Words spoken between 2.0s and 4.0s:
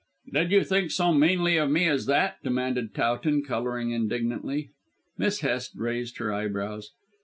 that?" demanded Towton, colouring